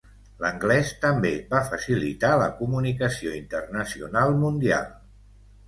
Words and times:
L'anglès 0.43 0.93
també 1.03 1.31
va 1.51 1.59
facilitar 1.73 2.33
la 2.45 2.49
comunicació 2.63 3.37
internacional 3.43 4.37
mundial. 4.43 4.93